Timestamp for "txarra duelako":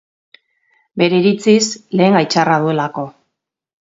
2.33-3.05